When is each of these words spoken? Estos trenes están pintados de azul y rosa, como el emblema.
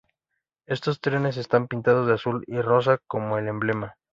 Estos 0.65 0.99
trenes 0.99 1.37
están 1.37 1.67
pintados 1.67 2.07
de 2.07 2.15
azul 2.15 2.43
y 2.47 2.59
rosa, 2.59 2.97
como 3.05 3.37
el 3.37 3.47
emblema. 3.47 3.97